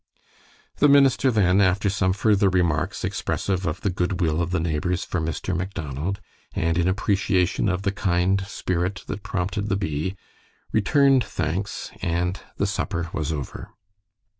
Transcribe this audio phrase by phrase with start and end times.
[0.77, 5.03] The minister then, after some further remarks expressive of the good will of the neighbors
[5.03, 5.55] for Mr.
[5.55, 6.19] Macdonald,
[6.55, 10.15] and in appreciation of the kind spirit that prompted the bee,
[10.71, 13.75] returned thanks, and the supper was over.